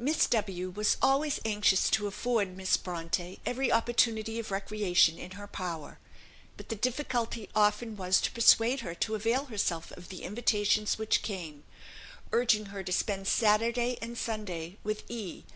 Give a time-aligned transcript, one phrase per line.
[0.00, 5.46] Miss W was always anxious to afford Miss Bronte every opportunity of recreation in her
[5.46, 6.00] power;
[6.56, 11.22] but the difficulty often was to persuade her to avail herself of the invitations which
[11.22, 11.62] came,
[12.32, 15.44] urging her to spend Saturday and Sunday with "E."